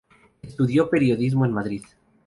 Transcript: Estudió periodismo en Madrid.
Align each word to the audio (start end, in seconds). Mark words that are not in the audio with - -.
Estudió 0.41 0.89
periodismo 0.89 1.45
en 1.45 1.53
Madrid. 1.53 1.83